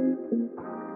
[0.00, 0.89] thank you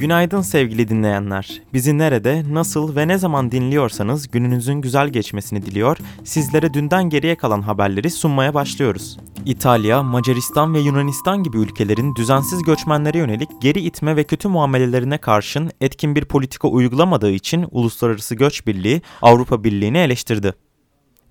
[0.00, 1.62] Günaydın sevgili dinleyenler.
[1.72, 7.62] Bizi nerede, nasıl ve ne zaman dinliyorsanız gününüzün güzel geçmesini diliyor, sizlere dünden geriye kalan
[7.62, 9.18] haberleri sunmaya başlıyoruz.
[9.46, 15.70] İtalya, Macaristan ve Yunanistan gibi ülkelerin düzensiz göçmenlere yönelik geri itme ve kötü muamelelerine karşın
[15.80, 20.54] etkin bir politika uygulamadığı için Uluslararası Göç Birliği Avrupa Birliği'ni eleştirdi.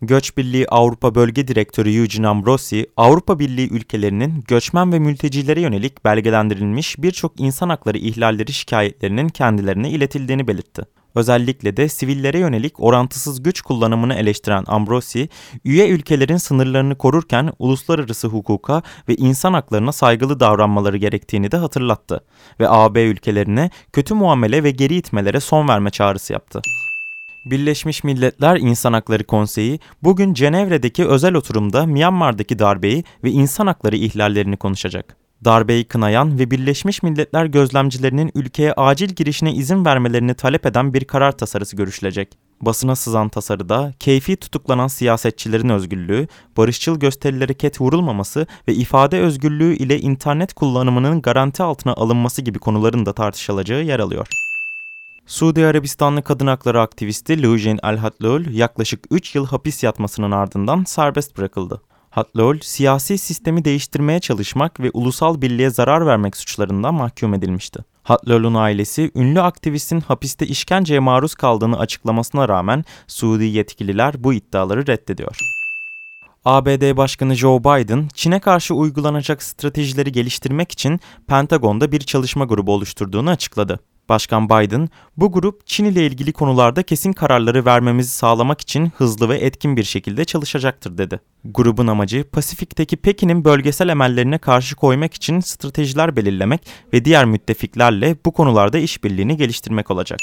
[0.01, 6.95] Göç Birliği Avrupa Bölge Direktörü Eugene Ambrosi, Avrupa Birliği ülkelerinin göçmen ve mültecilere yönelik belgelendirilmiş
[6.97, 10.83] birçok insan hakları ihlalleri şikayetlerinin kendilerine iletildiğini belirtti.
[11.15, 15.29] Özellikle de sivillere yönelik orantısız güç kullanımını eleştiren Ambrosi,
[15.65, 22.23] üye ülkelerin sınırlarını korurken uluslararası hukuka ve insan haklarına saygılı davranmaları gerektiğini de hatırlattı
[22.59, 26.61] ve AB ülkelerine kötü muamele ve geri itmelere son verme çağrısı yaptı.
[27.45, 34.57] Birleşmiş Milletler İnsan Hakları Konseyi bugün Cenevre'deki özel oturumda Myanmar'daki darbeyi ve insan hakları ihlallerini
[34.57, 35.15] konuşacak.
[35.45, 41.31] Darbeyi kınayan ve Birleşmiş Milletler gözlemcilerinin ülkeye acil girişine izin vermelerini talep eden bir karar
[41.31, 42.37] tasarısı görüşülecek.
[42.61, 49.99] Basına sızan tasarıda keyfi tutuklanan siyasetçilerin özgürlüğü, barışçıl gösterilere ket vurulmaması ve ifade özgürlüğü ile
[49.99, 54.27] internet kullanımının garanti altına alınması gibi konuların da tartışılacağı yer alıyor.
[55.29, 61.37] Suudi Arabistanlı kadın hakları aktivisti Lujen El Hatlul yaklaşık 3 yıl hapis yatmasının ardından serbest
[61.37, 61.81] bırakıldı.
[62.09, 67.79] Hatlul, siyasi sistemi değiştirmeye çalışmak ve ulusal birliğe zarar vermek suçlarından mahkum edilmişti.
[68.03, 75.37] Hatlul'un ailesi ünlü aktivistin hapiste işkenceye maruz kaldığını açıklamasına rağmen Suudi yetkililer bu iddiaları reddediyor.
[76.45, 83.29] ABD Başkanı Joe Biden, Çin'e karşı uygulanacak stratejileri geliştirmek için Pentagon'da bir çalışma grubu oluşturduğunu
[83.29, 83.79] açıkladı.
[84.09, 89.37] Başkan Biden, bu grup Çin ile ilgili konularda kesin kararları vermemizi sağlamak için hızlı ve
[89.37, 91.19] etkin bir şekilde çalışacaktır dedi.
[91.45, 96.61] Grubun amacı Pasifik'teki Pekin'in bölgesel emellerine karşı koymak için stratejiler belirlemek
[96.93, 100.19] ve diğer müttefiklerle bu konularda işbirliğini geliştirmek olacak.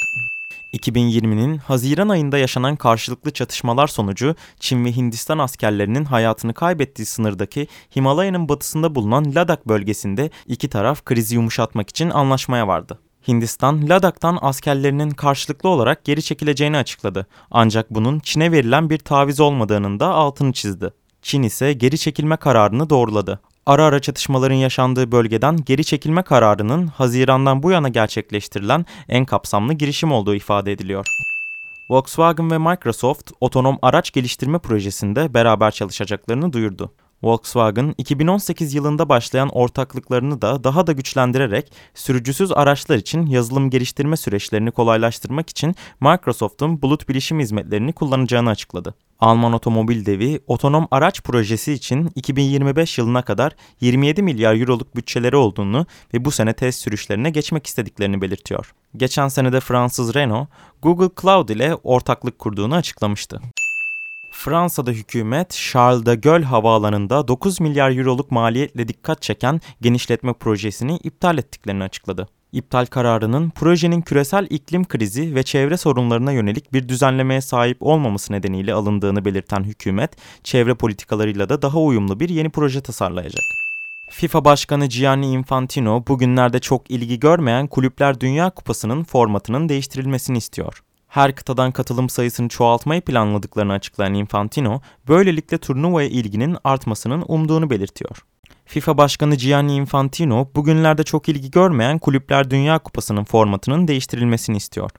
[0.75, 7.67] 2020'nin Haziran ayında yaşanan karşılıklı çatışmalar sonucu Çin ve Hindistan askerlerinin hayatını kaybettiği sınırdaki
[7.97, 12.99] Himalaya'nın batısında bulunan Ladakh bölgesinde iki taraf krizi yumuşatmak için anlaşmaya vardı.
[13.29, 17.27] Hindistan, Ladak'tan askerlerinin karşılıklı olarak geri çekileceğini açıkladı.
[17.51, 20.93] Ancak bunun Çin'e verilen bir taviz olmadığının da altını çizdi.
[21.23, 23.41] Çin ise geri çekilme kararını doğruladı.
[23.67, 30.13] Ara ara çatışmaların yaşandığı bölgeden geri çekilme kararının Haziran'dan bu yana gerçekleştirilen en kapsamlı girişim
[30.13, 31.07] olduğu ifade ediliyor.
[31.91, 36.93] Volkswagen ve Microsoft otonom araç geliştirme projesinde beraber çalışacaklarını duyurdu.
[37.23, 44.71] Volkswagen 2018 yılında başlayan ortaklıklarını da daha da güçlendirerek sürücüsüz araçlar için yazılım geliştirme süreçlerini
[44.71, 48.95] kolaylaştırmak için Microsoft'un bulut bilişim hizmetlerini kullanacağını açıkladı.
[49.21, 55.87] Alman otomobil devi otonom araç projesi için 2025 yılına kadar 27 milyar euroluk bütçeleri olduğunu
[56.15, 58.73] ve bu sene test sürüşlerine geçmek istediklerini belirtiyor.
[58.97, 60.49] Geçen sene de Fransız Renault,
[60.83, 63.41] Google Cloud ile ortaklık kurduğunu açıklamıştı.
[64.31, 71.39] Fransa'da hükümet Charles de Gaulle havaalanında 9 milyar euroluk maliyetle dikkat çeken genişletme projesini iptal
[71.39, 72.29] ettiklerini açıkladı.
[72.53, 78.75] İptal kararının projenin küresel iklim krizi ve çevre sorunlarına yönelik bir düzenlemeye sahip olmaması nedeniyle
[78.75, 83.45] alındığını belirten hükümet, çevre politikalarıyla da daha uyumlu bir yeni proje tasarlayacak.
[84.11, 90.83] FIFA Başkanı Gianni Infantino bugünlerde çok ilgi görmeyen Kulüpler Dünya Kupası'nın formatının değiştirilmesini istiyor
[91.17, 98.25] her kıtadan katılım sayısını çoğaltmayı planladıklarını açıklayan Infantino, böylelikle turnuvaya ilginin artmasının umduğunu belirtiyor.
[98.65, 104.91] FIFA Başkanı Gianni Infantino, bugünlerde çok ilgi görmeyen Kulüpler Dünya Kupası'nın formatının değiştirilmesini istiyor.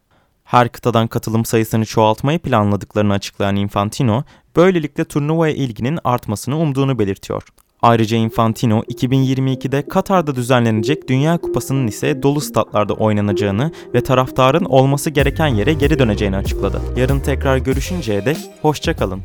[0.44, 4.24] Her kıtadan katılım sayısını çoğaltmayı planladıklarını açıklayan Infantino,
[4.56, 7.44] böylelikle turnuvaya ilginin artmasını umduğunu belirtiyor.
[7.82, 15.48] Ayrıca Infantino 2022'de Katar'da düzenlenecek Dünya Kupası'nın ise dolu statlarda oynanacağını ve taraftarın olması gereken
[15.48, 16.82] yere geri döneceğini açıkladı.
[16.98, 19.22] Yarın tekrar görüşünceye dek hoşçakalın.